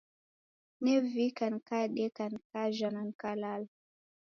Nevika, 0.81 1.43
nikadeka, 1.53 2.23
nikajha 2.29 2.89
na 2.91 3.01
nikalala. 3.07 3.67